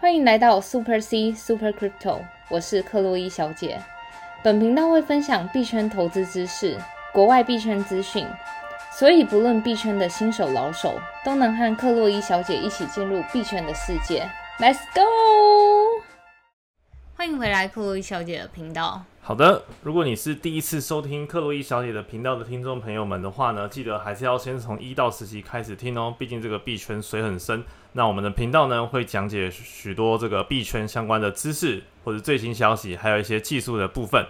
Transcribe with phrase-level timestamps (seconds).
[0.00, 3.82] 欢迎来到 Super C Super Crypto，我是克洛伊小姐。
[4.44, 6.78] 本频道会分享币圈投资知识、
[7.12, 8.24] 国外币圈资讯，
[8.92, 14.30] 所以不论币圈的新手老手，都能和克洛伊小姐一起进入币圈的世界。
[14.60, 16.00] Let's go！
[17.16, 19.02] 欢迎回来克洛伊小姐的频道。
[19.20, 27.64] 好的，如果你是第一次收听克洛伊小姐的频道的听众朋友们的话呢，记得还是要先从一到十集开始听哦，毕竟这个币圈水很深。
[27.98, 34.24] 那我们的频道呢会讲解许多这个币圈相关的知识或者最新消息，还有一些技术的部分。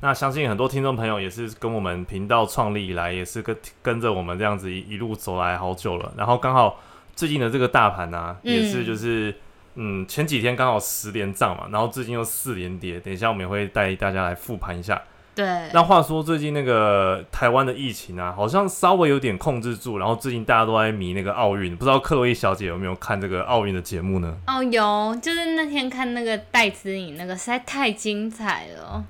[0.00, 6.12] 那相信很多听众朋友也是跟我们频道创立以来，也是跟跟着我们这样子一一路走来好久了。
[6.18, 6.78] 然后刚好
[7.16, 9.34] 最近的这个大盘呢，也是就是。
[9.76, 13.00] 嗯，前几天刚好十连涨嘛，然后最近又四连跌。
[13.00, 15.02] 等一下我们也会带大家来复盘一下。
[15.34, 15.44] 对。
[15.72, 19.98] 那话说最近那个台湾的疫情啊，好像稍微有点控制住。
[19.98, 24.36] 然后最近大家都在迷那个奥运，不知道克洛伊小姐有没有看这个奥运的节目呢？
[24.46, 29.04] 哦，有，就是那天看那个戴资颖那个，实在太精彩了。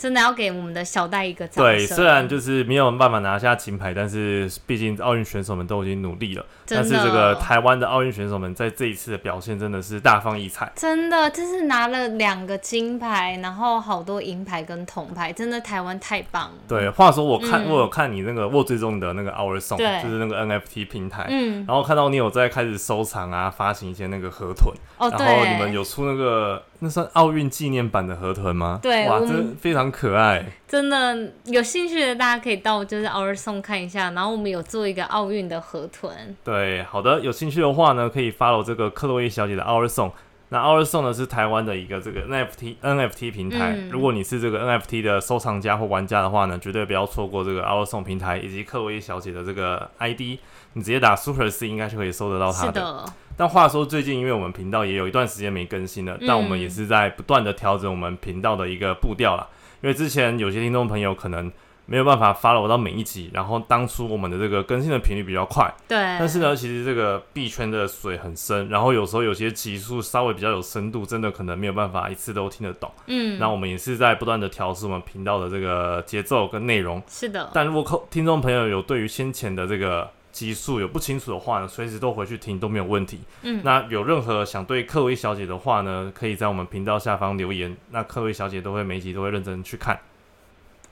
[0.00, 1.76] 真的要给我们的小戴一个掌声。
[1.76, 6.46] 对，虽然就是没有办法拿下金牌，但是毕竟奥运选手们都已经努力了。
[6.66, 10.72] 但是这个台湾的奥运选手们在这一次的表现真的是大放异彩。
[10.74, 16.56] 真的，就是拿了两个金牌，然后好多银牌跟铜牌，真的台湾太棒了。
[16.66, 26.62] 对，话说我看我有看你那个我最终的那个 Our Song，就是那个 NFT 平台，嗯，然后看到你有在开始收藏啊，发行一些那个河豚，哦，然后你们有出那个。
[26.82, 28.78] 那算奥运纪念版的河豚吗？
[28.82, 30.44] 对，哇，真非常可爱。
[30.66, 36.34] 真的有兴趣的大家可以到就是 Our Song 看一下，然后我们有做一个奥运的河豚。
[36.42, 40.12] 对，好的，有兴趣的话呢，可以 follow 这个克洛伊小姐的 Our Song。
[40.48, 43.76] 那 Our Song 呢是台湾的一个这个 NFT NFT 平台。
[43.90, 50.38] 如果你是这个 NFT 的收藏家或玩家的话呢，绝对不要错过这个 Our Song 平台以及克洛伊小姐的这个 ID。
[50.72, 53.04] 你直接打 Super C 应该是可以搜得到它的。
[53.36, 59.46] 但话说，最近因为我们频道也有一段时间没更新了，但我们也是在不断的调整我们频道的一个步调啦。
[59.80, 61.50] 因为之前有些听众朋友可能
[61.86, 65.96] 没有办法 follow 到每一集，然后当初我们的这个更新的频率比较快，对。
[65.96, 72.92] 但是呢，其实这个币圈的水很深，然后有时候有些集数稍微比较有深度，真的可能没有办法一次都听得懂。
[73.06, 73.38] 嗯。
[73.38, 77.02] 那我们也是在不断的调试我们频道的这个节奏跟内容。
[77.08, 77.50] 是的。
[77.54, 83.20] 但如果听众朋友有对于先前的这个基数有不清楚的话呢，随时都回去听都没有问题。
[83.42, 89.98] 嗯，那有任何想对克薇小姐的话呢，可以在我们频道下方留言，那克薇小姐都会每集都会认真去看。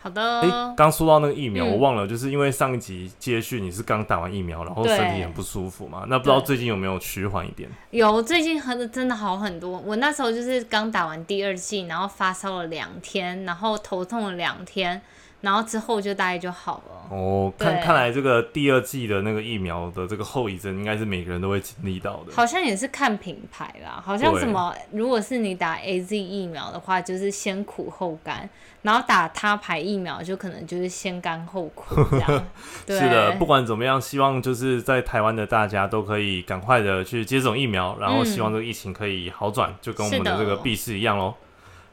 [0.01, 0.41] 好的。
[0.41, 7.69] 哎，刚说到那个疫苗，我忘了，就是因为上一集接续你是刚打完疫苗，然后身体很不舒服嘛，那不知道最近有没有趋缓一点？
[7.91, 9.79] 有，最近很真的好很多。
[9.79, 15.03] 我那时候就是刚打完第二剂，然后发烧了两天，然后头痛了两天。
[15.41, 17.17] 然后之后就大概就好了。
[17.17, 22.33] 哦，看看来这个第二季的那个疫苗的这个后遗症，应该是每个人都会经历到的。
[22.33, 28.47] 好像也是看品牌啦，好像什么，如果是你打 A Z 疫苗的话，就是先苦后甘；
[28.83, 32.47] 然后打他牌疫苗，就可能就是先甘后苦这样。
[32.87, 41.33] 是的，不管怎么样，希望就是在台湾的大家都可以赶快的去接种疫苗，然后希望这个疫情可以好转，就跟我们的这个 B 市一样喽。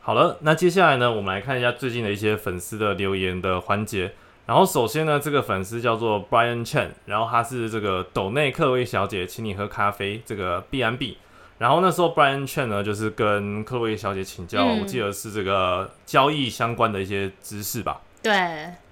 [0.05, 4.13] 好了，那接下来呢，我们来看一下最近的一些粉丝的留言的环节。
[4.45, 11.17] 然后首先呢，这个粉丝叫做 Brian Chen，然后他是这个斗内克薇小姐请你喝咖啡这个 B N B。
[11.57, 17.99] 然后那时候 Brian Chen 呢，就是跟克薇小姐请教，我记得是这个交易相关的一些知识吧？
[18.21, 18.31] 对，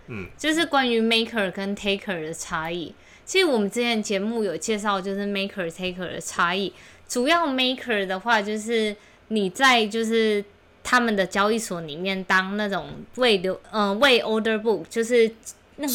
[0.07, 2.91] 嗯，就是关于 Maker 跟 Taker 的差异。
[3.23, 6.73] 其实我们之前节目有介绍，就是 Maker Taker 的差异。
[7.07, 8.95] 主要 Maker 的话，就是
[9.27, 10.43] 你在就是。
[10.83, 15.31] 他们的交易所里面当那种未留嗯未 order book 就是
[15.77, 15.93] 那个。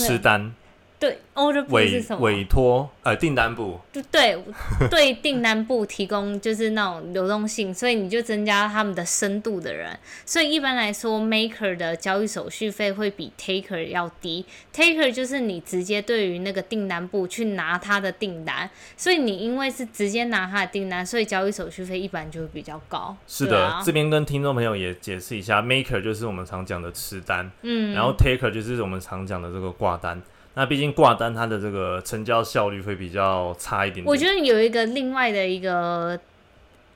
[1.01, 2.21] 对，order 部是什么？
[2.23, 3.79] 委托呃订单部，
[4.11, 4.37] 对
[4.91, 9.97] 对订单部提供就是那种流动性，所以你就增加他们的深度的人。
[10.27, 14.45] 所以一般来说，maker 的交易手续费会比 taker 要低。
[14.75, 23.17] taker 就是你直接对于那个订单部去拿他的订单，所以你因为是直接拿他的订单，所以交易手续费一般就会比较高。
[23.29, 30.21] 是的，这边跟听众朋友也解释一下，maker 就是我们常讲的吃单，嗯，然后 taker 就是我们常讲的这个挂单。
[30.58, 34.05] 那毕竟挂单它的这个成交效率会比较差一点。
[34.05, 36.19] 我觉得有一个另外的一个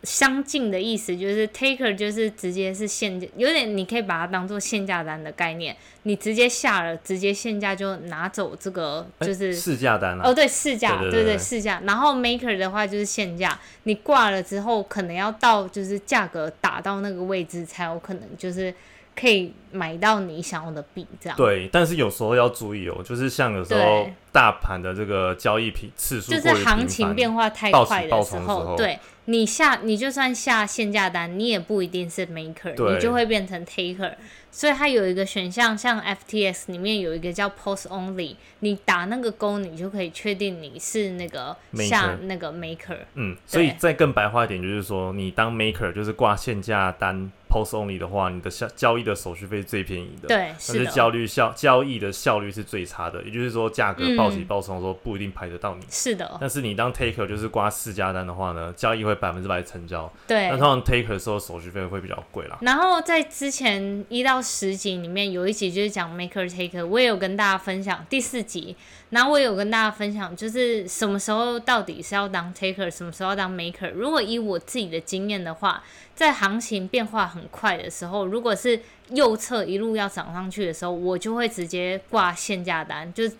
[0.02, 11.80] 相近的意思，就是 taker 就是直接是限价，有点你可以把它当做限价单的概念，你直接下了，直接限价就拿走这个就是市价单哦，对，市价，对对，市价。
[11.84, 18.74] 然后 maker 的话就是限价，你挂了之后可能要到就是价格打到那个位置才有可能就是。
[19.14, 21.36] 可以买到你想要的币，这样。
[21.36, 34.14] 对，但是有时候要注意哦，就是像有时候大盘的这个交易频次数就是行情繁变化太快的时候候，对你下你就算下限价单，你也不一定是 maker，你就会变成 taker。
[34.54, 42.98] 所以它有一个选项，像 FTX 里面有一个叫 post only，你打那个勾，你就可以确定你是那个下那个 maker。
[43.14, 50.28] 嗯，所以再更白话一点，就是说你当 maker 就是挂限价单 post only 的话，你的交交易的手续费是最便宜的。
[50.28, 55.84] 对，但是交率效交易的效率是最差的，也就是说价格暴起嗯暴冲的时候不一定排得到你。
[55.90, 60.10] 是的，但是你当 taker 就是刮四家单的话呢，交易会百分之百成交。
[60.26, 60.56] 对那。
[60.56, 62.56] 通常 taker 的时候手续费会比较贵啦。
[62.62, 68.76] 然后在之前一到十集里面有一集就是讲 maker taker，我也有跟大家分享第四集，
[69.12, 73.90] 然后我有跟大家分享，就是什么时候到底是要当 taker，什么时候要当 maker。
[73.90, 75.82] 如果以我自己的经验的话，
[76.14, 78.80] 在行情变化很快的时候，如果是
[79.10, 83.30] 右侧一路要涨上去的时候，我就会直接挂限价单，就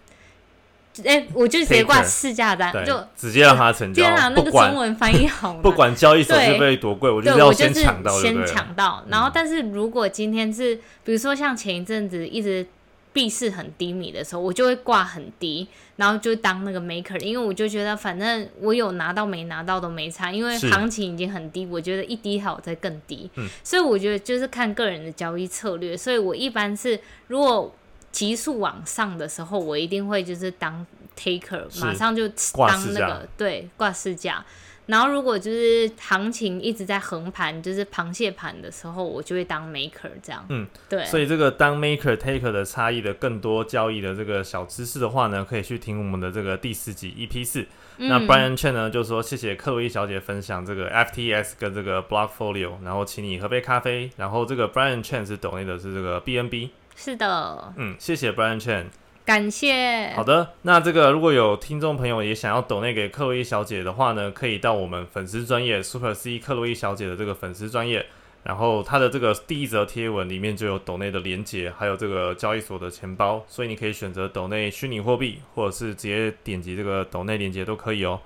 [1.06, 5.62] 哎、我就直接挂市价单，就，直接让它成交天啊，，那个中文翻译好难。
[5.64, 8.46] 不管交易手续对费多贵，我就要先抢到，先？
[8.46, 9.02] 抢到。
[9.08, 12.66] 然后嗯，但是如果今天是，比如说像前一阵子一直
[13.12, 23.30] 币市很低迷的时候，我就会挂很低，然后就当那个 maker，因为我就觉得反正我有拿到没拿到都没差，因为行情已经很低，我觉得一低还有再更低。
[23.36, 23.48] 嗯。
[23.62, 27.74] 所以我觉得就是看个人的交易策略，所以我一般是如果
[28.10, 30.86] 急速往上的时候，我一定会就是当
[31.18, 31.80] taker，是。
[31.84, 34.44] 马上就当那个对挂市价。
[34.86, 40.44] 然后如果就是行情一直在横盘，就是螃蟹盘的时候，我就会当 maker 这样。
[40.48, 47.66] 嗯，对，所以这个当 maker taker 的差异的更多交易的这个小知识的话呢，可以去听我们的这个第四集 EP 四。
[47.98, 54.10] 那嗯 Brian Chen 呢就说谢谢克洛伊小姐分享这个 FTS 跟这个 Blockfolio，然后请你喝杯咖啡。
[54.16, 58.86] 然后这个 Brian Chen 是懂内的是这个 BNB，是的，嗯，谢谢 Brian Chen。
[59.24, 60.12] 感谢。
[60.16, 68.04] 好的，那这个如果有听众朋友也想要抖内给克洛伊小姐的话呢，可以到我们粉丝专业 Super C 克洛伊小姐的这个粉丝专业，
[68.42, 78.18] 然后它的这个第一则贴文里面就有抖内的连接，还有这个交易所的钱包，所以你可以选择抖内虚拟货币，或者是直接点击这个抖内连接都可以哦。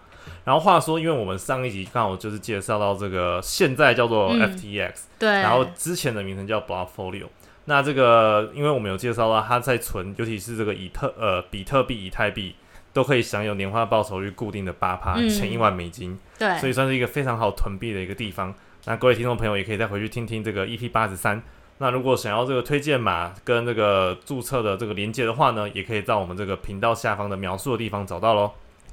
[0.44, 7.26] 然后话说，因为我们上一集刚好就是介绍到这个现在叫做嗯 FTX，、对，然后之前的名称叫 Blockfolio。
[7.66, 12.54] 那这个，因为我们有介绍到，它在存，尤其是这个以特呃比特币、以太币，
[12.92, 18.54] 都可以享有年化报酬率固定的八趴，嗯前一万美金，对，所以算是一个非常好囤币的一个地方。
[18.84, 21.42] 那各位听众朋友也可以再回去听听这个 EP 八十三。
[21.78, 28.52] 那如果想要这个推荐码跟这个注册的这个连接的话呢，也可以在我们这个频道下方的描述的地方找到喽。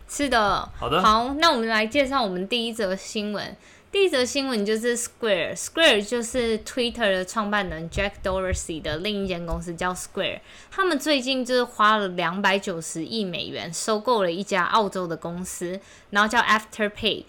[0.10, 0.68] 是的。
[0.78, 3.56] 好的，好，那我们来介绍我们第一则新闻。
[3.94, 10.40] 第一则新闻就是 Square，Square 就是 Twitter 的创办人 Jack Dorsey 的另一间公司叫 Square，
[10.72, 15.80] 他们最近就是花了两百九十亿美元收购了一家澳洲的公司，
[16.10, 17.26] 然后叫 Afterpay。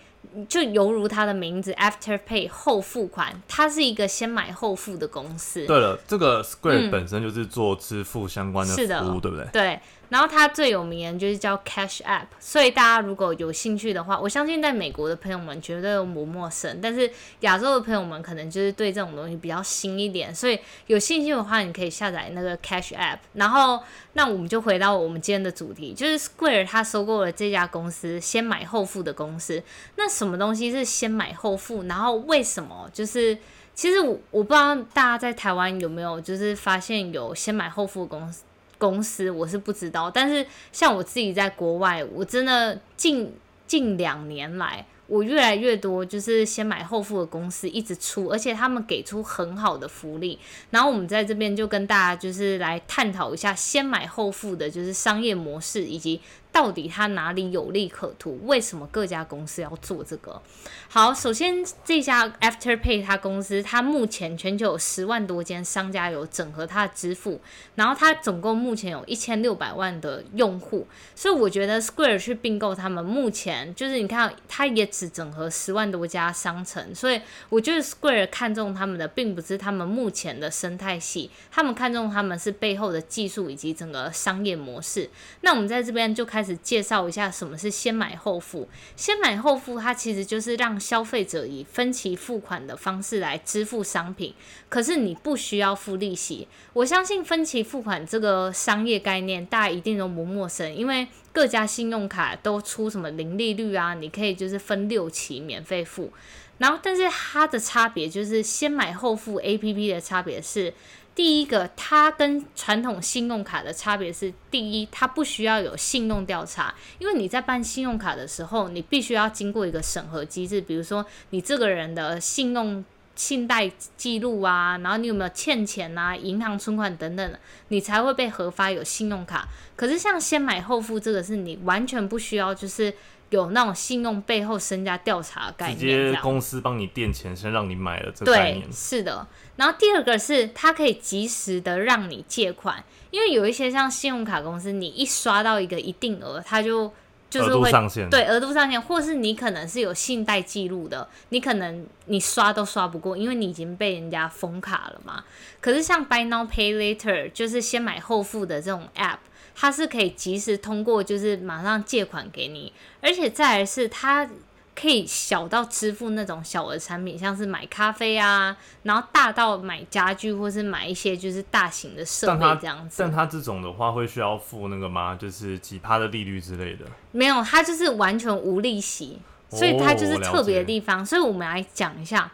[0.49, 5.67] 就犹如它的名字 Afterpay 后付款，它是一个先买后付的公司。
[5.67, 9.47] 对了，这个 Square 嗯本身就是做支付相关的服务，对不对？
[9.53, 9.81] 对，
[10.15, 20.57] 然后它最有名的就是叫 Cash App，所以大家如果有兴趣的话，我相信在美国的朋友们绝对不陌生，但是亚洲的朋友们可能就是对这种东西比较新一点，所以
[20.87, 23.19] 有兴趣的话，你可以下载那个 Cash App。
[23.33, 23.83] 然后，
[24.13, 29.61] 那我们就回到我们今天的主题，就是 Square 它收购了这家公司，先买后付的公司。
[29.97, 31.83] 那什么东西是先买后付？
[31.89, 33.37] 然后为什么就是？
[33.75, 38.45] 其实我我不知道大家在台湾有没有就是发现有先买后付的公司
[38.85, 40.11] 公司，我是不知道。
[40.11, 43.33] 但是像我自己在国外，我真的近
[43.67, 50.39] 近两年来，我越来越多就是先买后付的公司一直出，而且他们给出很好的福利。
[50.71, 56.21] 然后我们在这边就跟大家就是来探讨一下先买后付的就是商业模式，以及
[56.55, 60.41] 到底它哪里有利可图，为什么各家公司要做这个。
[60.89, 67.41] 好，首先这家 Afterpay 它公司，它目前全球有十万多间商家有整合它的支付，
[67.75, 85.11] 然后它总共目前有一千六百万的用户，所以我觉得 Square 去并购他们，目前就是你看，它也只整合十万多家商城，所以我觉得 Square 看中他们的并不是他们目前的生态系，他们看中他们是背后的技术以及整个商业模式。
[85.41, 88.69] 那我们在这边就开始介绍一下什么是先买后付。
[88.95, 94.35] 先买后付，它其实就是让消费者以分期付款的方式来支付商品，
[94.69, 96.47] 可是你不需要付利息。
[96.75, 106.13] 我相信分期付款这个商业概念，大家一定都不陌生，因为各家信用卡都出什么零利率啊，你可以就是分六期免费付。
[106.59, 110.73] 然后，但是它的差别就是先买后付 A P P 的差别是，
[111.15, 129.49] 第一个，它跟传统信用卡的差别是，第一，它不需要有信用调查，因为你在办信用卡的时候，你必须要经过一个审核机制，比如说你这个人的信用、信贷记录啊，然后你有没有欠钱啊、银行存款等等的，你才会被核发有信用卡。
[129.77, 132.93] 可是像先买后付这个，是你完全不需要，就是
[133.35, 138.73] 有那种信用背后身家调查概念，直接公司帮你垫钱，先让你买了这个概念。
[138.73, 139.27] 是的。
[139.57, 146.93] 然后第二个是它可以及时的让你借款，因为有一些像信用卡公司，你一刷到一个一定额，它就
[147.39, 147.71] 就是会
[148.11, 155.25] 对额度上限，或是你可能是有信贷记录的，你可能你刷都刷不过，因为你已经被人家封卡了嘛。
[155.61, 159.19] 可是像 Buy Now Pay Later 就是先买后付的这种 App，
[159.55, 164.29] 它是可以及时通过，就是马上借款给你，而且再来是它。
[164.75, 172.97] 可以小到支付那种小额产品，像是买咖啡啊，然后大到买家具或是买一些就是大型的设备这样子。
[172.99, 175.15] 但他这种的话会需要付那个吗？
[175.15, 176.85] 就是几趴的利率之类的？
[177.13, 181.07] 没有，他就是完全无利息，所以他就是特别的地方。
[181.07, 182.33] 所以我们来讲一下，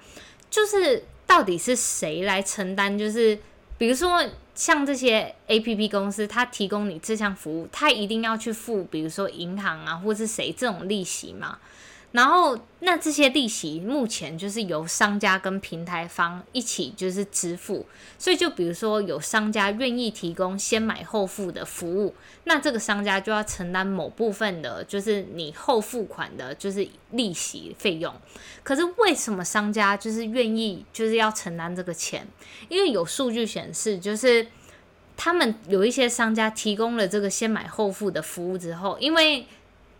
[0.48, 2.98] 就是到底是谁来承担？
[2.98, 3.38] 就是
[3.76, 11.58] 比如说像这些 A P P 公司，它提供你这项服务，它一定要去付，比如说银行啊，或是谁这种利息嘛？
[12.12, 17.86] 然后，那这些利息目前就是由商家跟平台方一起就是支付，
[18.18, 22.12] 所以就比如说有商家愿意提供先买后付的服务，
[22.44, 28.12] 那这个商家就要承担某部分的，就是你后付款的，就是利息费用。
[28.64, 32.26] 可是为什么商家就是愿意就是要承担这个钱？
[32.68, 34.48] 因为有数据显示，就是
[35.16, 39.46] 他们有一些商家提供了这个先买后付的服务之后，因为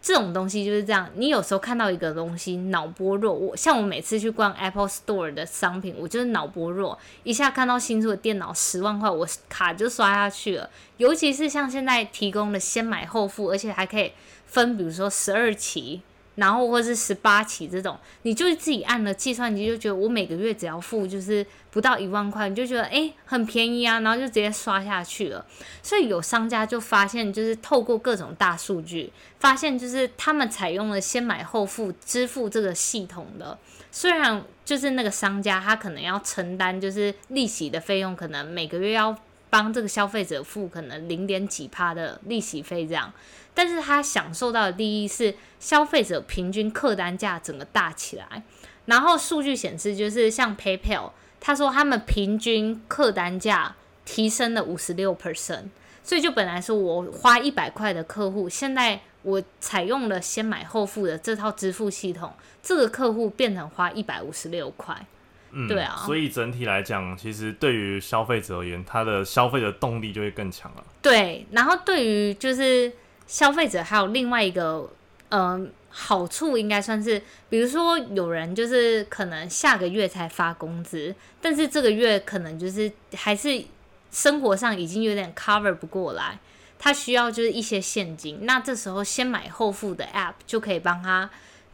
[0.03, 10.71] 这种东西就是这样，你有时候看到一个东西脑波弱，我像我每次去逛 Apple Store 的商品，我就是脑波弱，一下看到新出的电脑十万块，我卡就刷下去了。
[10.97, 14.13] 尤其是像现在提供的先买后付，而且还可以
[14.47, 16.01] 分，比如说十二期。
[16.41, 25.45] 然后或是十八期这种，你就自己按了计算机，就觉得我每个月只要付就是不到一万块，你就觉得哎很便宜啊，然后就直接刷下去了。
[25.83, 33.59] 所以有商家就发现，就是透过各种大数据，发现就是他们采用了先买后付支付这个系统的，
[33.93, 39.15] 虽然就是那个商家他可能要承担就是利息的费用，可能每个月要
[39.51, 43.13] 帮这个消费者付可能零点几趴的利息费这样。
[43.53, 48.43] 但是他享受到的利益是消费者平均客单价整个大起来，
[48.87, 55.65] 然后数据显示就是像 PayPal，他说他们平均客单价提升了五十六 percent，
[56.03, 65.07] 所以就本来说我花一百块的客户，现在我采用了先买后付的这套支付系统，这个客户变成花一百五十六块，
[65.53, 70.85] 嗯，对啊，所以整体来讲，其实对于消费者而言，他的消费的动力就会更强了。
[71.03, 72.93] 对，然后对于就是。
[73.31, 74.91] 消费者还有另外一个，
[75.29, 83.63] 嗯，好处应该算是，比如说有人就是可能下个月才发工资，但是这个月可能就是还是
[84.11, 86.41] 生活上已经有点 cover 不过来，
[86.77, 91.31] 他需要就是一些现金，那这时候先买后付的 app 就可以帮他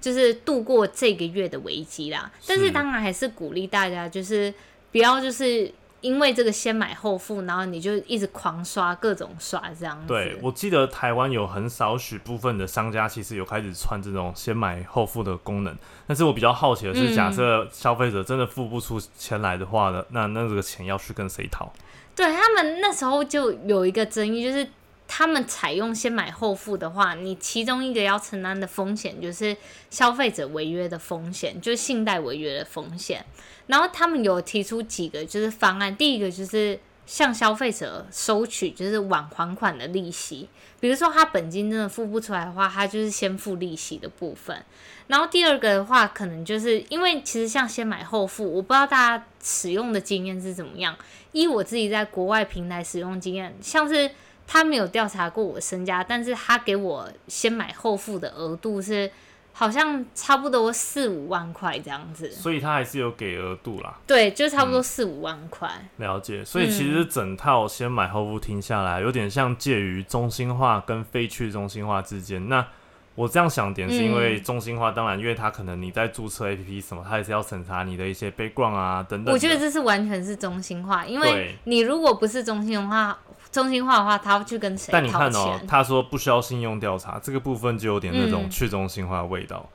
[0.06, 2.30] 就是度过这个月的危机啦。
[2.46, 4.54] 但是当然还是鼓励大家就是
[4.92, 5.72] 不要就是。
[6.02, 10.06] 因为这个先买后付，然后你就一直狂刷各种刷这样子。
[10.06, 15.76] 对，我记得台湾有很少许部分的商家其实有开始穿这种先买后付的功能。
[16.06, 21.72] 但是我比较好奇的是，假设消费者真的付不出钱来的话呢，那那这个钱要去跟谁讨？
[22.14, 24.68] 对他们那时候就有一个争议，就是
[25.08, 29.56] 他们采用先买后付的话，你其中一个要承担的风险就是
[29.90, 33.24] 消费者违约的风险，就是信贷违约的风险。
[33.66, 40.48] 然后他们有提出几个就是方案，第一个就是向消费者收取就是晚还款的利息，
[40.80, 44.64] 比如说他本金真的付不出来的话，他就是先付利息的部分。
[45.06, 50.96] 然后第二个的话，可能就是因为其实像先买后付，我不知道大家使用的经验是怎么样。
[51.30, 54.10] 依我自己在国外平台使用经验，像是
[54.46, 59.10] 他没有调查过我身家，但是他给我先买后付的额度是。
[59.58, 63.98] 好像差不多四五万块这样子，所以他还是有给额度啦。
[64.06, 65.66] 对，就差不多四五万块。
[65.96, 72.50] 了解，所以其实整套先买后付听下来，有点像介于中心化跟非去中心化之间。
[72.50, 72.66] 那
[73.14, 79.32] 我这样想点是因为中心化，当然因为他可能你在注册 APP 什么，他也是要审查你的一些 background 啊等等。
[79.32, 83.18] 我觉得这是完全是中心化，因为你如果不是中心化。
[83.50, 84.90] 中心化的话，他要去跟谁？
[84.92, 89.68] 但你看哦，他说不需要信用调查，这个部分就有点那种去中心化的味道。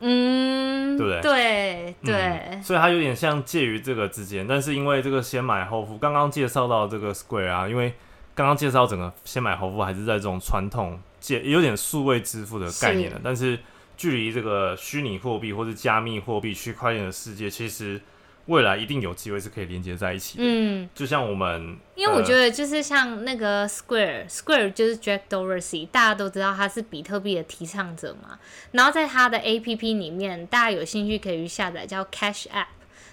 [0.00, 2.14] 嗯，对不对对对
[2.50, 7.94] 嗯，所以它有点像介于这个之间，但是因为这个先买后付，刚刚介绍到这个 Square 啊，因为
[8.34, 13.58] 刚刚介绍整个先买后付还是在这种传统介有点数位支付的概念的是，但是
[13.96, 17.98] 距离这个虚拟货币或是加密货币、区块链的世界，其实
[18.46, 20.44] 未来一定有机会是可以连接在一起的。
[20.44, 28.38] 嗯，就像我们，呃因为我觉得就是像那个 Square，Square 就是 Jack Dorsey，大家都知道他是比特币的提倡者嘛。
[28.72, 32.66] 然后在他的 APP 里面，大家有兴趣可以去下载叫 Cash App，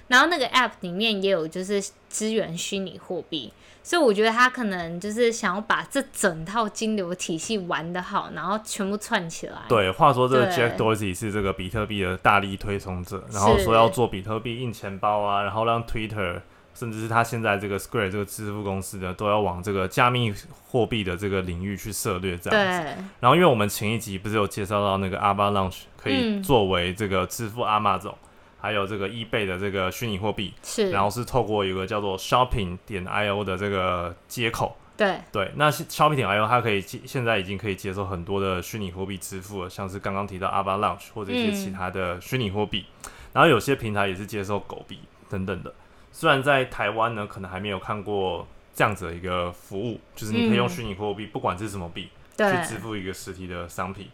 [0.07, 3.51] 然后那个 App 里面也有就是支援虚拟货币，
[3.81, 9.59] 所以我觉得他可能就是想要把这整套金流体系玩得好，然后全部串起来。
[9.67, 16.41] 对，话说这个 Jack Dorsey 是这个比特币的大力推崇者，然后说要做比特币印钱包啊，然后让 Twitter
[16.73, 20.33] 甚至是他现在这个 Square 这个支付公司的，都要往这个加密
[20.67, 22.83] 货币的这个领域去涉略这样子。
[22.83, 26.43] 对，然后，因为我们前一集不是有介绍到那个 Avalanche 可以嗯。
[26.43, 28.15] 作为这个支付 Amazon，、
[28.61, 34.77] 还有这个 eBay 的这个虚拟货币，是，然后是透过一个叫做 Shopping 点 IO 的这个接口。
[34.95, 42.85] 对，对，那 Shopping 点 IO 它可以接，现在已经可以接受很多的虚拟货币支付了，像是刚刚提到 Avalanche 或者一些嗯其他的虚拟货币，
[43.33, 45.73] 然后有些平台也是接受狗币等等的。
[46.11, 54.09] 虽然在台湾呢，可能还没有看过这样子的一个服务，就是你可以用嗯虚拟货币，不管是什么币，对去，支付一个实体的商品。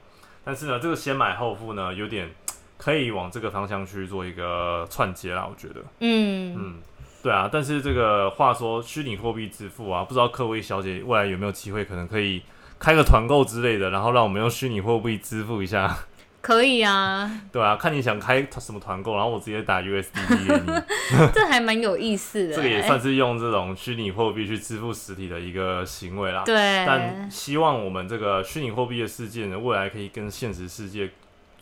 [0.45, 2.29] 但是呢，这个先买后付呢，有点
[2.77, 5.81] 可以往这个方向去做一个串接啦，我觉得。
[5.99, 6.75] 嗯，嗯，
[7.23, 12.41] 对啊，但是这个话说，虚拟货币支付啊，不知道各位小姐未来有没有机会，可能可以
[12.79, 15.97] 开个团购之类的，然后让我们用虚拟货币支付一下，
[16.39, 20.81] 可以啊， 对啊，看你想开什么团购，然后我直接打 USDT 给你，
[21.33, 26.43] 这还蛮有意思的、 这个也欸算是用这种虚拟货币去支付实体的一个行为啦。
[26.45, 31.09] 对，但希望我们这个虚拟货币的世界呢，未来可以跟现实世界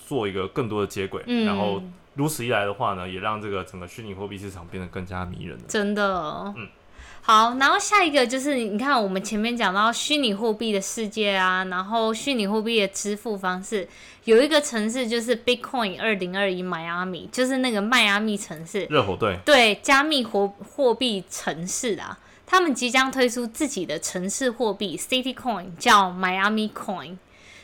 [0.06, 1.82] 做一个更多的接轨，嗯，然后
[2.14, 5.64] 如此一来的话呢，也让这个整个虚拟货币市场变得更加迷人了。
[5.68, 6.68] 真的，嗯。
[7.28, 13.88] 好，然后下一个就是你看，我们前面讲到虚拟货币的世界啊，然后虚拟货币的支付方式，
[14.26, 22.16] 有一个城市就是 Bitcoin 二零二一迈阿密，就是那个迈阿密城市，热火队，对，加密货货币城市啊，
[22.46, 27.18] 他们即将推出自己的城市货币 City Coin，叫 Miami Coin。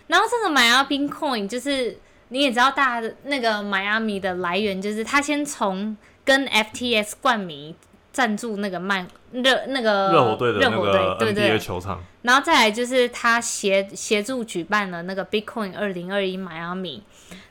[0.07, 1.99] 然后这个 Miami Coin 就是
[2.31, 7.75] 你也知道，大家的那个迈阿密的来源就是他先从跟 FTS 冠名
[8.13, 11.59] 赞助那个曼热那个热火队的那热火个队，对 NBA 对。
[11.59, 17.03] 球场，然后再来就是他协协助举办了那个 Bitcoin 二零二一迈阿密，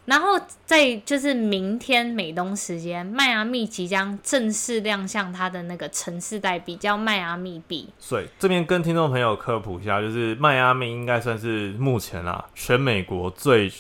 [0.06, 7.88] 然后在就是明天美东时间，迈阿密即将正式亮相它的那个城市代币，叫迈阿密币。
[7.98, 13.70] 所以这边跟听众朋友科普一下，就是迈阿密应该算是目前啊全美国最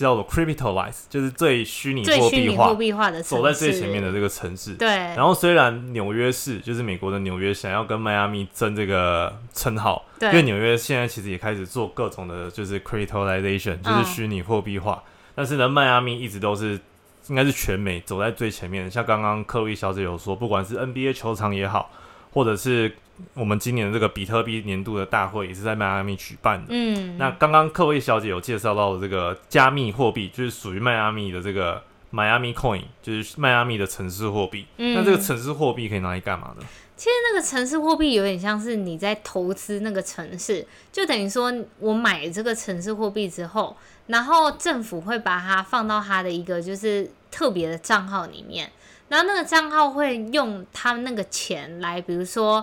[0.00, 4.74] 叫做 cryptolize，就是最虚拟货币化货币化的走在最前面的这个城市。
[4.74, 15.02] 对，然后虽然纽约市就是美国的纽约想要跟迈阿密争这个称号，对因为纽约现在其实也开始做各种的，就是 cryptolization，就是嗯虚拟货币化。
[15.34, 16.78] 但是呢，迈阿密一直都是
[17.28, 18.90] 应该是全美走在最前面的。
[18.90, 21.90] 像刚刚克洛伊小姐有说，不管是 NBA 球场也好，
[22.32, 22.94] 或者是
[23.34, 26.66] 我们今年的这个比特币年度的大会，也是在迈阿密举办的。
[26.70, 34.66] 嗯，那刚刚克洛伊小姐有介绍到的这个加密货币，就是属于迈阿密的这个 Miami Coin，就是迈阿密的城市货币。
[34.78, 36.66] 嗯那这个城市货币可以拿来干嘛呢？
[36.96, 43.74] 其实那个城市货币有点像是你在投资那个城市，就等于说我买这个城市货币之后，
[44.08, 48.70] 然后政府会把它放到它的一个就是特别的账号里面，
[49.08, 52.62] 然后那个账号会用他那个钱来，比如说。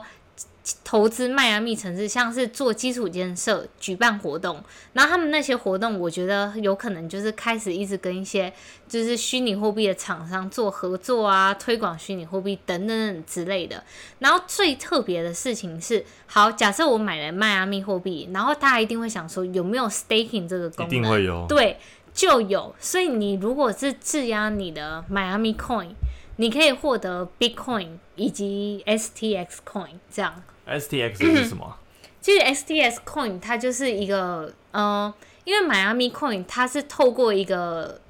[0.83, 4.61] 投资迈阿密城市，像是做基础建设、举办活动，
[4.93, 8.51] 然后他们那些活动，我觉得有可能就是开始一直跟一些
[8.87, 13.81] 就是虚拟货币的厂商做合作啊，推广虚拟货币等等等之类的。
[14.19, 21.03] 然后最特别的事情是，好，假设我买了迈阿密货币，然后大家一定会想说，有没有 staking 这个功一能？
[21.03, 21.45] 定会有。
[21.47, 21.77] 对，
[22.13, 22.75] 就有。
[22.79, 25.91] 所以你如果是质押你的 Miami Coin，
[26.35, 30.43] 你可以获得 Bitcoin 以及 STX Coin 这样。
[30.67, 31.77] STX 是什么啊？
[32.19, 35.13] 其实 STX Coin 它就是一个，呃，
[35.45, 38.01] 因为 Miami Coin 它是透过一个，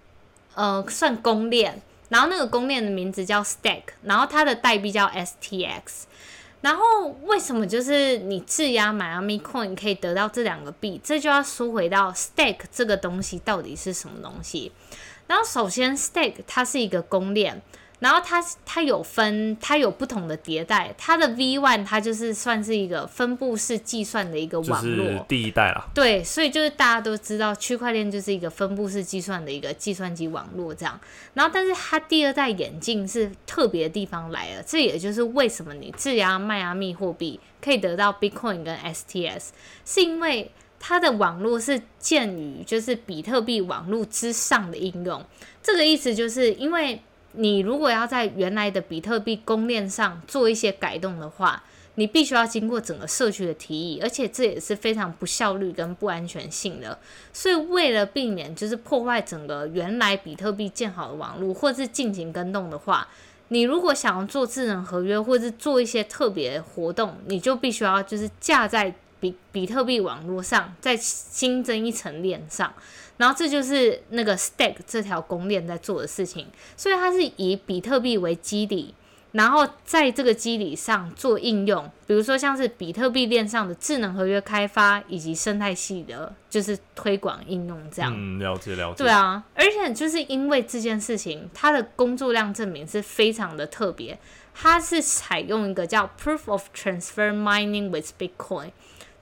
[0.56, 6.04] 呃，算公链，然后那个公链的名字叫 Stack，然后它的代币叫 STX。
[6.62, 11.00] 然后为什么就是你质押 Miami Coin 可以得到这两个币？
[11.04, 14.72] 这就要说回到 Stack 这个东西到底是什么东西。
[15.28, 17.62] 然后首先 Stack 它是一个公链，
[18.00, 20.94] 然后它它有分，它有不同的迭代。
[21.00, 25.88] 它的 V one 它就是算是一个分布式计算的一个网络，就是第一代啦。
[25.96, 31.00] 对，所以就是大家都知道，区块链就是一个分布式计算的一个计算机网络这样。
[31.34, 39.48] 然后，但是它第二代眼镜是特别的地方来了，这也就是为什么你质押迈阿密货币可以得到 Bitcoin 跟 STS，
[39.84, 45.26] 是因为它的网络是建于就是比特币网络之上的应用。
[45.64, 47.02] 这个意思就是因为。
[47.38, 56.98] 你如果要在原来的比特币公链上做一些改动的话，你必须要经过整个社区的提议，而且这也是非常不效率跟不安全性的。
[57.32, 63.08] 所以为了避免就是破坏整个原来比特币建好的网络，或是进行跟动的话，
[63.50, 72.74] 你如果想要做智能合约，或是做一些特别活动，你就必须要就是架在比比特币网络上，再新增一层链上。
[73.18, 78.94] 然后这就是那个 Stack 这条公链在做的事情，所以它是以比特币为基底，
[79.32, 88.14] 然后在这个基底上做应用，比如说像是比特币链上的智能合约开发以及生态系的，就是推广应用这样。
[88.16, 89.04] 嗯，了解了解。
[89.04, 94.18] 对啊，而且就是因为这件事情，它的工作量证明是非常的特别，
[94.54, 98.72] 它是采用一个叫 Proof of Transfer Mining with Bitcoin。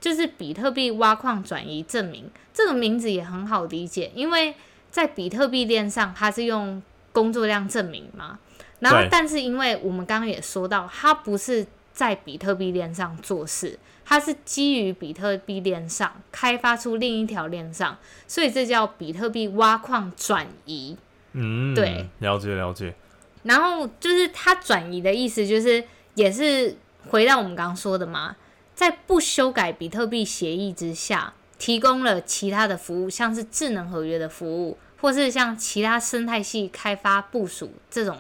[0.06, 4.54] 就是比特币挖矿转移证明，这个名字也很好理解，因为
[4.92, 6.80] 在比特币链上，它是用
[7.12, 8.38] 工作量证明嘛。
[8.82, 20.96] 然后，但是因为我们刚刚也说到，它不是在比特币链上做事，它是基于比特币链上开发出另一条链上，所以这叫比特币挖矿转移。
[21.32, 22.94] 嗯，对，了解了解。
[23.42, 26.78] 然后就是它转移的意思，就是也是
[27.10, 28.36] 回到我们刚刚说的嘛。
[28.76, 38.18] 在不修改比特币协议之下，提供了其他的服务，像是智能合约的服务，或是像其他生态系开发部署这种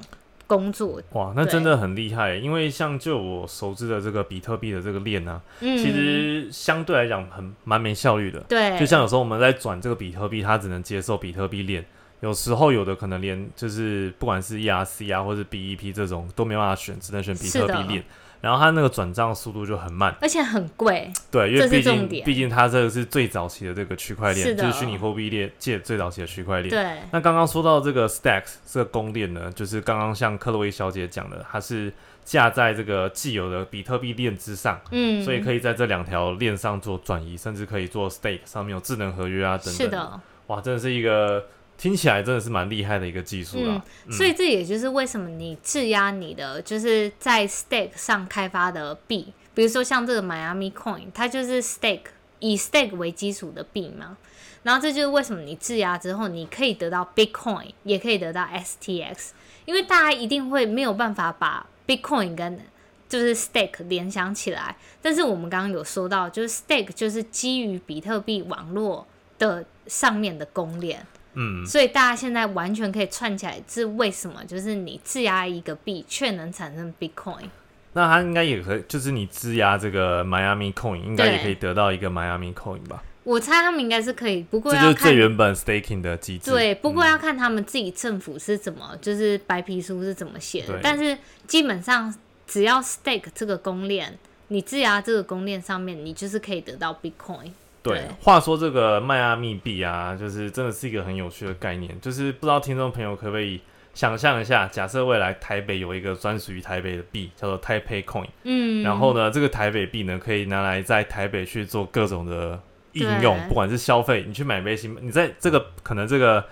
[0.48, 1.02] 工作。
[1.12, 2.36] 哇，那真的很厉害！
[2.36, 8.40] 因为像就我熟知的这个比特币的这个链呢，其实相对来讲很蛮没效率的。
[8.42, 11.84] 对，就像有时候我们在转这个比特币，它只能接受比特币链，
[12.22, 18.04] 有时候有的可能连就是不管是 ERC 啊，或是 BEP 这种都没办法选，只能选比特币链。
[18.46, 21.12] 然后它那个转账速度就很慢，而且很贵。
[21.32, 26.70] 对，因为毕竟毕竟它这个是最早期的这个区块链，就是虚拟货币链界最早期的区块链。
[26.70, 27.00] 对。
[27.10, 31.92] 那刚刚说到这个 Stacks 这个公链呢，就是刚刚像克洛伊小姐讲的，它是
[32.24, 39.74] 架在这个既有的比特币链之上，嗯，所以可以在这两条链上做转移，甚至可以做 Stake，上面有智能合约啊等等。
[39.74, 40.22] 是的。
[40.46, 41.44] 哇，真的是一个。
[41.78, 52.06] 听起来真的是蛮厉害的一个技术了，所以这也就是为什么你质押你的就是在 Stake 上开发的币，比如说像这个 Miami Coin，它就是 Stake
[52.40, 54.18] 以 Stake 为基础的币嘛。
[54.64, 59.30] 然后这就是为什么你质押之后，你可以得到 Bitcoin，也可以得到 STX，
[59.66, 62.60] 因为大家一定会没有办法把 Bitcoin 跟
[63.08, 64.76] 就是 Stake 联想起来。
[65.04, 69.06] 但是我们刚刚有说到，就是 Stake 就是基于比特币网络
[69.38, 71.06] 的上面的公链。
[71.36, 74.44] 嗯，所以大家现在完全可以串起来，是为什么？
[74.46, 77.46] 就是你质押一个币，却能产生 Bitcoin。
[77.94, 83.04] 那它应该也可以，就是你质押这个 Miami Coin，应该也可以得到一个 Miami Coin 吧？
[83.24, 86.52] 我猜他们应该是可以，不过这就是最原本 staking 的机制。
[86.52, 90.80] 对，不过要看他们自己政府是怎么，就是白皮书是怎么写的。
[90.84, 91.18] 但是
[91.48, 92.14] 基本上，
[92.46, 94.16] 只要 stake 这个公链，
[94.50, 97.50] 你质押这个公链上面，你就是可以得到 Bitcoin。
[97.86, 101.96] 对，话说这个迈阿密币啊，就是真的是一个很有趣的概念。
[102.02, 103.62] 就是不知道听众朋友可不可以
[103.94, 108.28] 想象一下，假设未来台北有一个专属于台北的币，叫做 Taipei Coin。
[108.44, 112.60] 嗯，然后呢，这个台北币呢，可以拿来在台北去做各种的
[112.94, 116.44] 应用，不管是消费，你去买杯星，你在这个可能这个。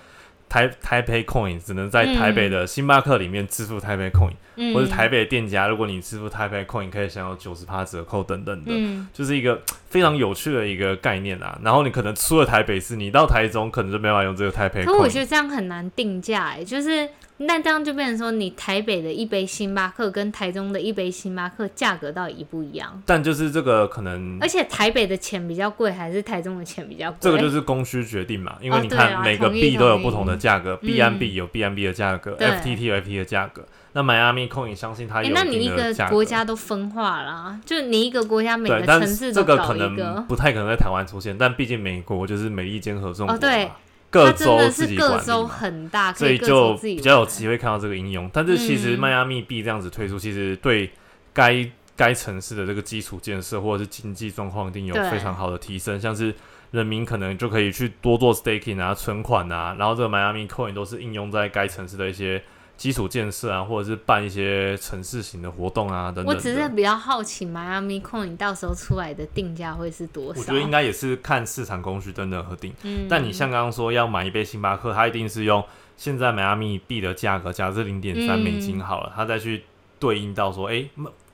[0.53, 4.31] 台台北 coin 只能在台北的星巴克里面支付台北 coin，
[4.71, 8.71] 或者台北店家，如果你支付台北 coin，可以享有九十趴折扣等等的，
[9.11, 11.57] 就是一个非常有趣的一个概念啊。
[11.63, 14.85] 然后你可能出了台北市，你到台中可能就没法用这个台北。
[14.85, 17.09] 可我觉得这样很难定价哎，就是。
[17.45, 23.01] 那这样就变成说，你台北的一杯星巴克跟台中的一杯星巴克价格到底一不一样？
[23.05, 27.17] 但就是这个可能，而且台北的钱比较贵，还是台中的钱比较贵？
[27.21, 33.65] 这个就是供需决定嘛，因为你看每个币都有不同的价格，BNB 有 BNB 的价格，FTT 有 FTT 的价格。
[33.95, 43.37] 那 Miami Coin 相信它有那你一个国家都分化了，就你一个国家每个城市这个可能不太可能在台湾出现，但毕竟美国就是美利坚合众国。
[43.37, 43.69] 对。
[44.13, 45.23] 各州自己管理，
[46.15, 48.29] 所以就比较有机会看到这个应用。
[48.31, 50.91] 但是其实迈阿密币这样子推出，其实对
[51.33, 55.99] 该该城市的这个基础建设或者是经济状况一定有非常好的提升。
[55.99, 56.33] 像是
[56.69, 62.43] 人民可能就可以去多做 staking 啊、存款啊，然后这个迈阿密 coin 都是应用在该城市的一些
[62.83, 66.25] 基础建设啊，或者是办一些城市型的活动啊等等。
[66.25, 70.41] 我只是比较好奇，Miami Coin 到时候出来的定价会是多少？
[70.41, 72.73] 我觉得应该也是看市场供需等等而定。
[72.83, 75.63] 嗯，但你像刚刚说要买一杯星巴克，它一定是用
[75.95, 79.63] 现在迈阿密币的价格，假设零点三美金好了，它再去
[79.97, 80.83] 对应到说，哎、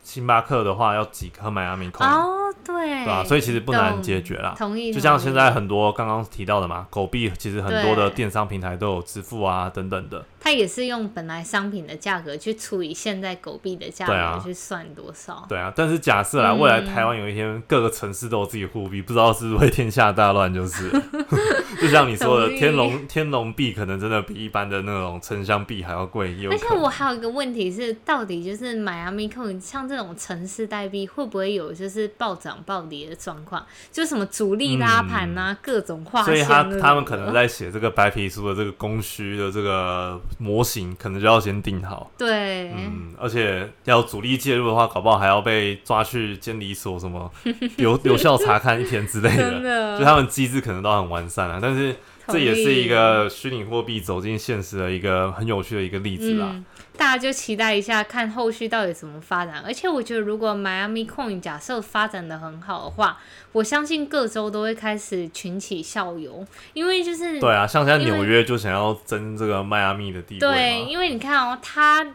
[0.04, 4.56] 星巴克的话要几颗迈阿密 coin，、哦，对，对吧、所以其实不难解决啦。
[4.58, 4.94] 同意。
[4.94, 10.26] 就像现在很多刚刚提到的嘛，狗币其实很多的电商平台都有支付啊等等的。
[10.42, 15.46] 它也是用本来商品的价格去除以现在狗币的价格去算多少。
[15.50, 20.90] 对啊，但是假设啦，嗯未来台湾有一天各个城市都有自己货币，不知道是不是会天下大乱，就是
[21.82, 26.66] 就像你说的，天龙天龙币可能真的比一般的那种城乡币还要贵，而且。
[26.80, 33.66] 我还有一个问题是，到底就是迈阿密 coin 像这种城市代币会不会有就是暴涨暴跌的状况？
[33.92, 42.12] 就什么主力拉盘啊，各种划嗯所以他他们可能在写这个白皮书的这个供需的这个模型，可能就要先定好。
[42.18, 42.72] 对。
[42.72, 47.32] 嗯，而且要主力介入的话，搞不好还要被抓去监理所什么
[47.78, 49.94] 留留校查看一天之类真的。
[49.94, 51.96] 的，就他们机制可能都很完善啊，但是
[52.32, 56.48] 这也是一个虚拟货币走进现实的一个很有趣的一个例子啦。
[56.52, 56.66] 嗯，
[56.98, 59.64] 大家就期待一下，看后续到底怎么发展。
[59.66, 63.18] 而且我觉得，如果 Miami Coin 假设发展的很好的话，
[63.52, 72.06] 我相信各州都会开始群起效尤，因为就是对啊，像现在纽约就想要争这个迈阿密的地位对，因为你看哦，他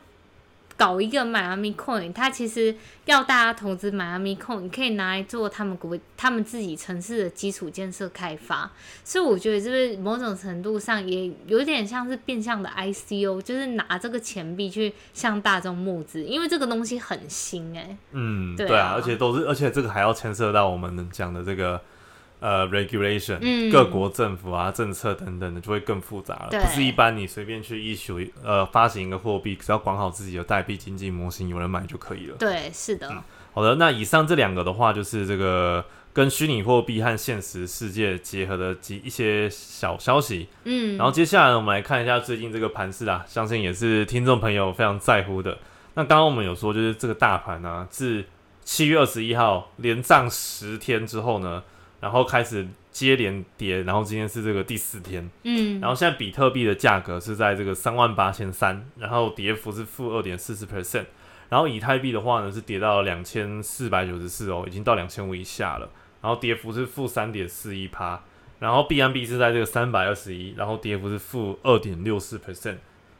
[0.85, 8.71] 搞一个 Miami Coin，它其实要大家投资 Miami Coin，可以拿来做他们国他们自己城市的基础建设开发，
[9.03, 21.81] 所以我觉得这是某种程度上也有点像是变相的 ICO，就是拿这个钱币去向大众募资，因为这个东西很新哎、嗯，对啊而且都是，而且这个还要牵涉到我们讲的这个
[22.41, 32.37] 呃 regulation，、嗯各国政府啊政策等等的就会更复杂了，不是一般你随便去 issue 呃发行一个货币，只要管好自己的代币经济模型，有人买就可以了。
[32.39, 33.11] 对，是的，
[33.53, 40.49] 好的，那以上这两个的话，就是这个跟虚拟货币和现实世界结合的几一些小消息。
[40.65, 45.57] 嗯，然后接下来我们来看一下最近这个盘势啊，相信也是听众朋友非常在乎的。
[45.95, 48.25] 那刚刚我们有说，就是这个大盘呢、自
[48.65, 51.63] 七月二十一号连涨十天之后呢，
[52.05, 61.07] 然后开始接连跌，然后今天是这个第四天，嗯，然后现在比特币的价格是在这个三万八千三，然后跌幅是负二点四十 percent，
[61.49, 65.89] 然后以太币的话呢是跌到两千四百九十四哦，已经到两千五以下了，
[66.21, 68.23] 然后跌幅是负三点四一趴，
[68.59, 72.77] 然后币安币是在这个三百二十一，然后跌幅是负二点六四 percent。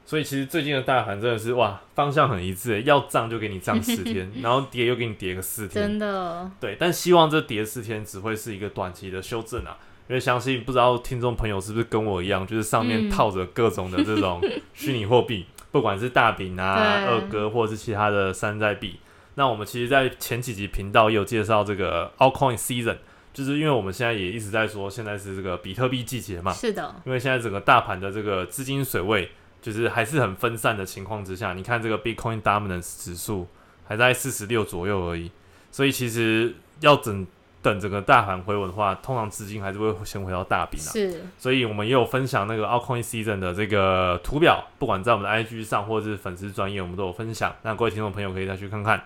[0.07, 14.41] 所以其实最近的大盘真的是哇，方向很一致，要涨就给你涨十天， 然后跌又给你跌个四天，真的，对，但希望这跌四天只会是一个短期的修正啊，因为相信不知道听众朋友是不是跟我一样，就是上面嗯套着各种的这种
[14.75, 19.01] 虚拟货币，不管是大饼啊、二哥或者是其他的山寨币。
[19.37, 22.99] 那我们其实，在前几集频道也有介绍这个 altcoin season，
[23.33, 29.29] 就是因为我们现在也一直在说，现在是这个比特币季节嘛，是的，因为现在整个大盘的这个资金水位
[29.65, 33.49] 就是还是很分散的情况之下，你看这个 Bitcoin Dominance 指数
[33.87, 35.31] 还在四十六左右而已，
[35.73, 37.27] 所以其实要等
[37.63, 40.93] 等整个大盘回稳的话，通常资金还是会先回到大饼啊。
[40.93, 47.57] 是，所以我们也有分享那个 Altcoin Season 的这个图表，不管在我们的 IG 上或者是粉丝专业，我们都有分享。
[47.63, 49.03] 那各位听众朋友可以再去看看。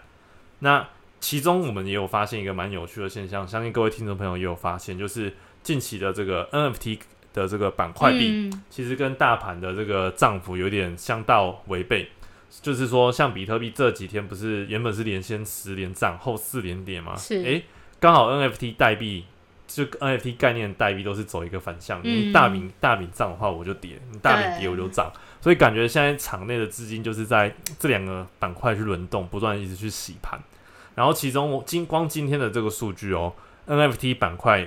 [0.59, 0.85] 那
[1.21, 6.99] 其中我们也有发现一个蛮有趣的现象，相信各位听众朋友也有发现，就是近期的这个 NFT
[7.33, 12.09] 的这个板块币，嗯其实跟大盘的这个涨幅有点相道违背。
[12.63, 17.15] 就是说，像比特币这几天不是原本是连先十连涨后四连跌吗？
[17.15, 17.63] 是诶，
[18.01, 19.27] 刚好 NFT 代币
[19.67, 25.13] 就 NFT 概念代币都是走一个反向，嗯你大饼大饼涨的话我就跌，你大饼跌我就涨，
[25.43, 30.41] 所以感觉现在场内的资金就是在这两个板块去轮动，不断一直去洗盘。
[30.95, 33.35] 然后其中我今光今天的这个数据哦
[33.67, 34.67] ，NFT 板块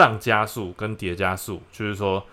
[0.00, 2.24] 涨加速跟跌加速，就是说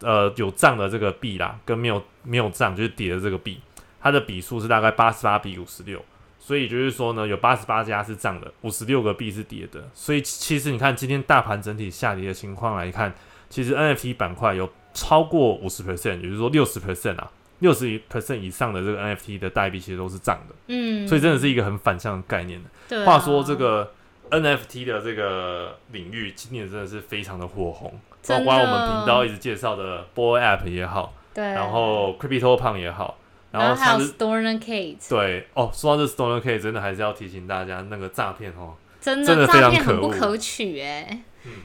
[0.00, 3.58] 呃有涨的这个币啦，跟没有没有涨就是跌的这个币，
[4.02, 6.04] 它的比数是大概八十八比五十六。
[6.38, 9.88] 所以就是说呢，有八十八家是涨的，五十六个币是跌的。
[9.94, 13.14] 所以其实你看今天大盘整体下跌的情况来看，
[13.48, 20.54] 其实 NFT 板块有超过五十 percent，也就是说六十 percent 啊，六十 percent 以上的这个 NFT 的代币其实都是涨的。
[20.66, 22.68] 嗯，所以真的是一个很反向的概念的。
[22.90, 23.90] 对啊话说这个
[24.30, 27.92] NFT 的这个领域今年真的是非常的火红，
[28.26, 33.18] 包括我们频道一直介绍的 Boy App 也好，对，然后 Crypto Punk 也好，
[33.52, 41.22] 然然还有后像是 Storm Kate，对哦，说到这 Stoner K，真的还是要提醒大家，那个诈骗哦，真真的非常可恶很不可取哎、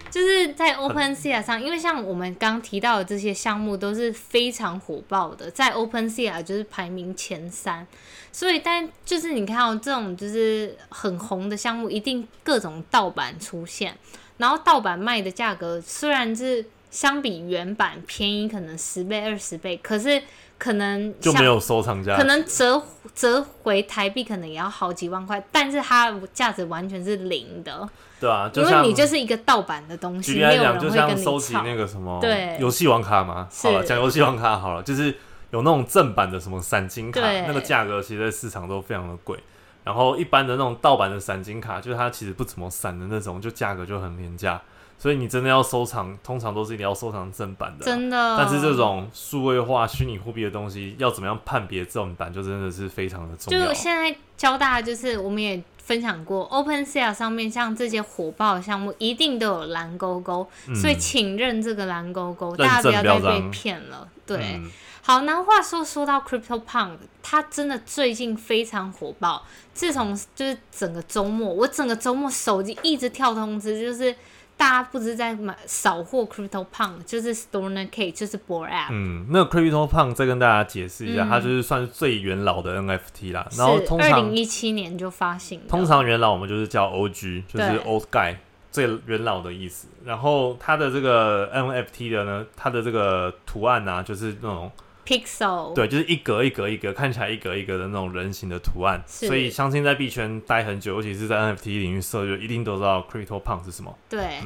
[0.10, 7.86] 就是在 OpenSea 上，因为像我们刚提到的这些项目都是非常火爆的，在 OpenSea 就是排名前三。
[8.32, 13.98] 所以，但就是你看到这种就是很红的项目，一定各种盗版出现，
[14.38, 20.22] 然后盗版卖的价格虽然是相比原版便宜，可能十倍、二十倍，可是
[20.60, 22.84] 可能就没有收藏价，可能折
[23.16, 27.90] 折回台币可能也要好几万块，但是它价值完全是零的。
[28.20, 33.48] 对啊，因为你就是一个盗版的东西，没有人会跟你收集那个什么对游戏王卡嘛。
[33.64, 35.16] 好了，讲游戏王卡好了，就是
[35.52, 39.40] 有那种正版的什么闪金卡，那个价格其实在市场都非常的贵。
[39.86, 44.62] 然后一般的那种盗版的闪金卡，就是它其实不怎么闪的那种，就价格就很廉价。
[45.00, 47.84] 所以你真的要收藏，通常都是你要收藏正版的。
[47.84, 48.38] 真的。
[48.38, 53.68] 但是这种数位化虚拟货币的东西，要怎么样判别正版，就真的是非常的重要。
[53.68, 55.64] 就现在教大家，就是我们也。
[55.90, 60.48] 分享过，OpenSea 上面像这些火爆的项目，一定都有蓝勾勾，
[60.80, 64.08] 所以请认这个蓝勾勾，大家不要再被骗了。
[64.24, 64.62] 对，
[65.02, 69.44] 好，那话说说到 CryptoPunk，它真的最近非常火爆。
[69.74, 74.16] 自从就是整个周末，我整个周末手机一直跳通知，就是。
[74.60, 78.90] 大家不知在买扫货 Crypto Punk，就是 Stoner K，就是 Board App。
[78.92, 83.48] 嗯，那 Crypto Punk 再跟大家解释一下，它就是算是最元老的 NFT 啦。
[83.58, 85.62] 然后通常二零一七年就发行。
[85.70, 88.36] 通常元老我们就是叫 OG，就是 Old Guy，
[88.70, 89.88] 最元老的意思。
[90.04, 94.70] 然后它的这个 NFT 的呢，它的这个图案呢，就是那种。
[95.10, 99.04] Pixel 对，就是一格一格一格，看起来一格一格的那种人形的图案。
[99.08, 103.98] 所以相信在币圈待很久，尤其是在 NFT 领域社，就一定都知道 Crypto Punk 是什么。
[104.08, 104.38] 对，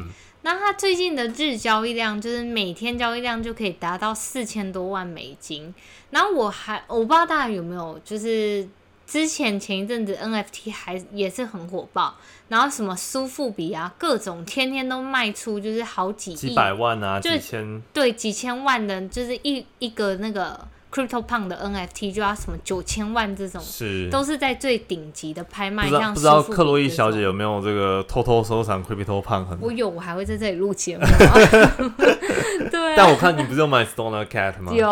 [0.44, 5.76] 那它最近的日交易量就是每天交易量就可以达到四千多万美金。
[6.12, 8.66] 然后我还我不知道大家有没有就是。
[9.06, 12.16] 之前前一阵子 NFT 还也是很火爆，
[12.50, 20.68] 然后什么苏富比啊，各种天天都卖出就是好几亿、几百万啊，几千对几千万的，就是一一个那个。
[20.94, 25.90] Crypto Punk 的 NFT 就要什么九千万这种，是都是在最顶级的拍卖。
[26.14, 29.58] 不知道克洛伊小姐有没有这个偷偷收藏 Crypto Punk？
[29.60, 31.04] 我有，我还会在这里录节目。
[32.70, 34.72] 对，但我看你不是有买 Stoner Cat 吗？
[34.72, 34.88] 有，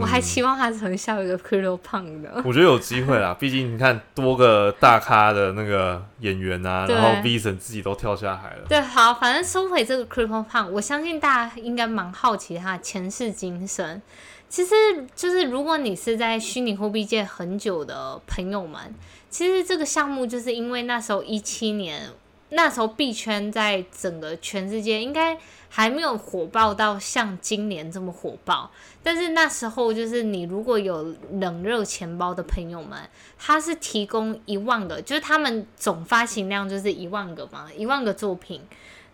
[0.00, 2.42] 我还期望它成下一个 Crypto Punk 的。
[2.44, 8.64] 我觉得有机会啦， 毕竟你看多个大咖的那个演员啊，然后 V 神自己都跳下海了。
[8.68, 14.02] 对，好，反正收回这个 Crypto Punk，我相信大家应该蛮好奇他的前世今生。
[14.48, 14.72] 其实
[15.16, 18.94] 就是，如果你是在虚拟货币界很久的朋友们，
[19.28, 22.10] 其实这个项目就是因为那时候一七年，
[22.50, 25.36] 那时候币圈在整个全世界应该
[25.68, 28.70] 还没有火爆到像今年这么火爆。
[29.02, 32.98] 但是那时候就是你如果有冷热钱包的朋友们，
[33.36, 38.60] 他是提供一万个，就是他们总发行量就是一万个嘛，一万个作品。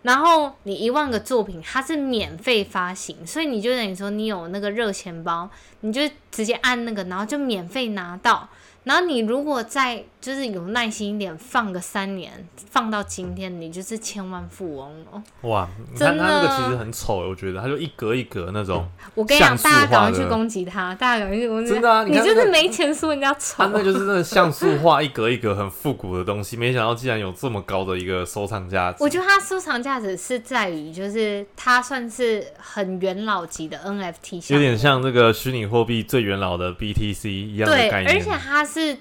[0.03, 8.49] 然后你一万个作品，它是免费发行，所以你就等于说你有那个热钱包，你就直接按那个，然后就免费拿到。
[8.85, 15.23] 然后你如果在就是有耐心一点，放个三年，放到今天，你就是千万富翁了。
[15.43, 18.89] 哇，真的，那个其实很丑，我觉得，它就一格一格那种。
[19.15, 21.73] 我跟你讲，大家赶快去攻击他，大家赶快去攻击。
[21.73, 23.65] 真的啊，你就是没钱说人家丑。
[23.65, 28.99] 他那就是那个像素画一格一格很复古的东西，没想到竟然有这么高的一个收藏价值。
[29.01, 38.65] 我觉得它收藏价值是在于，就是它算是很元老级的 NFT，有点像这个虚拟货币最元老的 BTC 一样的概念，而且它。
[38.71, 38.97] 是，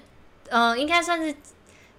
[0.50, 1.34] 嗯，应该算是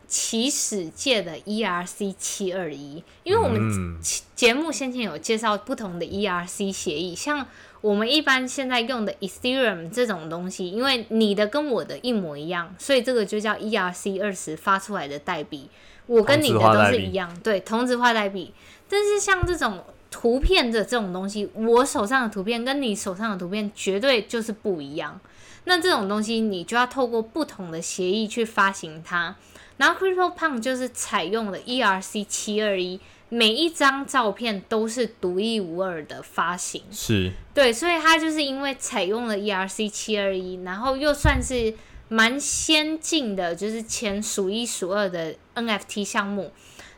[0.07, 3.97] 起始界的 ERC 七二一，因为我们
[4.35, 7.47] 节目先前有介绍不同的 ERC 协议，像
[7.79, 15.69] 我们一般现在用的 Ethereum 这种东西，因为你的跟我的一模一样，所以这个就叫 ERC 二十发出来的代币，
[16.07, 18.53] 我跟你的都是一样，对，同质化代币。
[18.89, 25.17] 但是像这种图片的这种东西，我手上的图片跟你手上的图片绝对就是不一样。
[25.65, 29.35] 那这种东西，你就要透过不同的协议去发行它。
[29.77, 36.83] 然后，Crypto Punk 就是采用了 ERC 七二一，每一张照片都是独一无二的发行。
[36.91, 41.73] 是，对，所以它就是因为采用了 ERC 七二一，然后又算是
[42.09, 46.51] 蛮先进的，就是前数一数二的 NFT 项目。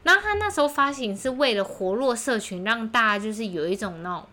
[0.03, 4.27] 然后它那时候发行是为了活络社群，让大家就是有一种那种，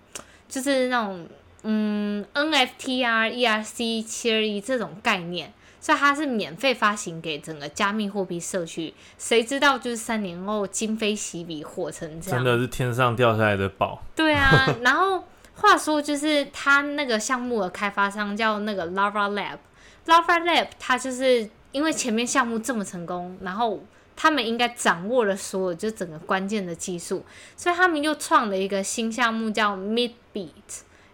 [0.48, 1.28] 就是那种。
[1.62, 8.94] 嗯，NFT 啊，ERC 七二一这种概念，所以它是免费发行给整个加密货币社区。
[9.18, 14.02] 谁知道就是三年后今非昔比，火成这样，真的是天上掉下来的宝。
[14.14, 23.80] 对啊， 然后话说就是他那个项目的开发商叫那个 Lava Lab，Lava Lab 他就是因为前面项目这么成功，然后。
[24.22, 27.24] 他们应该掌握了所有就整个关键的技术，
[27.56, 30.10] 所以他们又创了一个新项目叫 Meet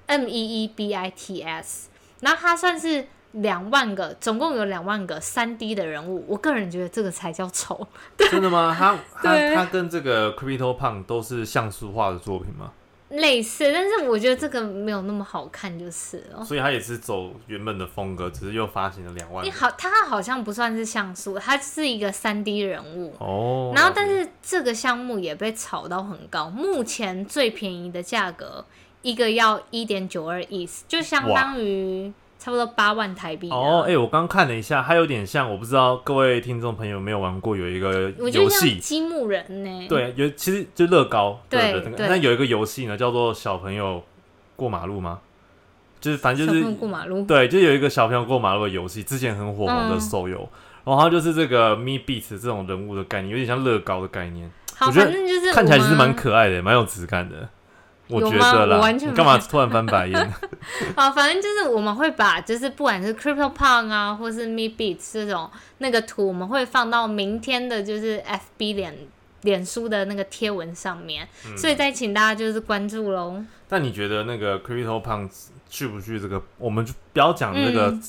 [0.07, 1.89] Beat，M E E B I T S，
[2.21, 6.25] 然后它算是两万个，总共有两万个三 D 的人物。
[6.27, 7.87] 我个人觉得这个才叫丑。
[8.31, 8.75] 真的吗？
[8.79, 12.73] 他他对他跟这个 Crypto Punk 都是像素化的作品吗？
[13.11, 16.45] 类似，但是我觉得这个没有那么好看，就是了。
[16.45, 19.45] 所以它也是走原本的风格，只是又发行了两万。
[19.45, 23.15] 你好，它好像不算是像素，它是一个三 D 人物。
[23.21, 28.65] 哦，然后，但是这个项目也被炒到很高，目前最便宜的价格
[29.07, 33.57] 一个要一点九二亿，就相当于差不多八万台币啊。
[33.57, 39.87] 哦，哎、我刚看了一下，它有点像，我不知道各位听众朋友有没有玩过，有一个游戏，积木人呢。
[39.89, 44.03] 对，有其实就乐高对的那有一个游戏呢，叫做小朋友
[44.57, 45.21] 过马路吗？
[46.01, 47.23] 就是反正就是过马路。
[47.27, 50.49] 对，就有一个小朋友过马路的游戏，之前很火红的嗯手游，
[50.83, 57.49] 然后它就是这个 Me Beats 这种人物的概念，有点像乐高的概念，好，我觉得反正就是看起来其实蛮可爱的，蛮有质感的。
[58.09, 60.33] 我觉得啦，我完全你干嘛突然翻白眼？
[60.95, 68.23] 啊，反正就是我们会把就是不管是 Crypto Punk 啊，或是 Me Beats 这种那个图，我们会放到明天的就是
[68.59, 68.97] FB 脸
[69.43, 73.43] 脸书的那个贴文上面，嗯所以再请大家就是关注喽。
[73.69, 75.31] 但你觉得那个 Crypto Punk
[75.69, 76.41] 去不去这个？
[76.59, 78.03] 我们就不要讲那个、嗯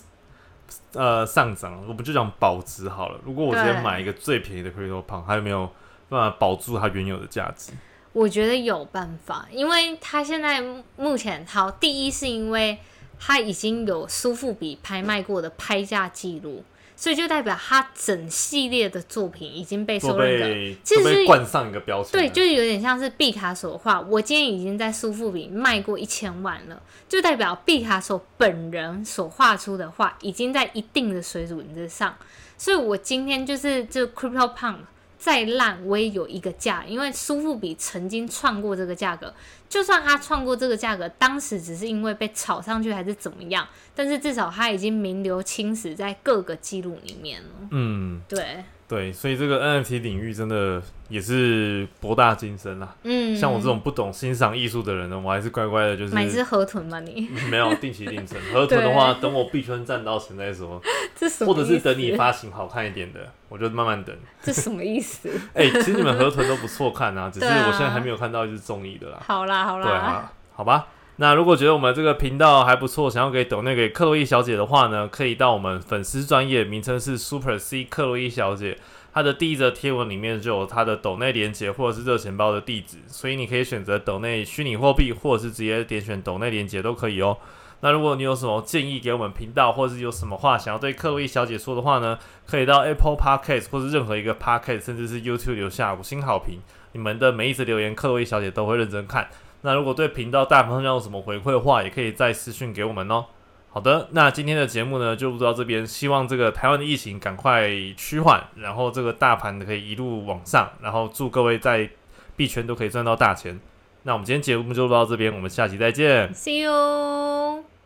[0.94, 3.20] 呃上涨，我们就讲保值好了。
[3.24, 5.70] 如果我直接买一个最便宜的 Crypto Punk，还有没有
[6.10, 7.72] 办法保住它原有的价值？
[8.18, 10.60] 我觉得有办法，因为他现在
[10.96, 12.80] 目前好，第一是因为
[13.20, 16.64] 他已经有苏富比拍卖过的拍价记录，
[16.96, 20.46] 所以就代表他整系列的作品已经被都受认可。
[20.48, 22.30] 被其实冠上一个标签对，了。
[22.30, 32.16] 就有点像是毕卡索画，我今天已经在苏富比卖过一千万了，就代表毕卡索本人所画出的画已经在一定的水准之上，
[32.58, 34.78] 所以我今天就是这 Crypto Punk
[35.18, 39.34] 再烂，我也有一个价，因为苏富比曾经创过这个价格，
[39.70, 47.50] 就算他创过这个价格，当时只是因为被炒上去还是怎么样，但是至少他已经名留青史在各个记录里面了。
[47.72, 52.96] 嗯，对，对，所以这个 NFT 领域真的也是博大精深啦。
[53.04, 58.42] 嗯，像我这种不懂欣赏艺术的人呢，我还是乖乖的，就是买只河豚吧你， 没有定期定存。
[58.54, 60.82] 河豚的话，等我币圈赚到钱再说，
[61.14, 64.16] 这什么或者是等你发行好看一点的，我就慢慢等。
[64.42, 65.30] 这什么意思？
[65.54, 69.22] 哎、其实你们河豚都不错看啊，只是我现在还没有看到一只中意的啦。
[69.26, 70.88] 好啦好啦，对啊，好吧。
[71.20, 78.78] 那如果觉得我们这个频道还不错，想要给抖内给克洛伊小姐的话呢，可以到我们粉丝专业名称是 Super C 克洛伊小姐，
[79.12, 87.36] 她的第一则贴文里面就有她的抖内连接或者是热钱包的地址，所以你可以选择抖内虚拟货币，或者是直接点选抖内连接都可以哦。
[87.80, 96.60] 那如果你有什么建议给我们频道，或者是有什么话想要对克洛伊小姐说的话呢，可以到 Apple Podcast 或是任何一个 Podcast，甚至是 YouTube 留下五星好评。
[96.92, 99.28] 你们的每一则留言，克洛伊小姐都会认真看。
[99.62, 103.26] 那如果对频道大方向有什么回馈的话，也可以再私讯给我们哦。
[103.70, 111.90] 好的，那今天的节目呢就录到这边，希望这个台湾的疫情赶快趋缓，然后这个大盘可以一路往上，然后祝各位在
[112.36, 113.60] 币圈都可以赚到大钱。
[114.04, 116.34] 那我们今天节目就录到这边，我们下期再见。
[116.34, 117.77] See you。